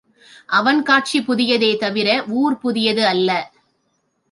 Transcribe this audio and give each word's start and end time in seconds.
அவன் 0.49 0.83
காட்சி 0.83 1.19
புதியதே 1.19 1.77
தவிர 1.77 2.23
ஊர் 2.27 2.57
புதியது 2.57 3.05
அல்ல. 3.05 3.29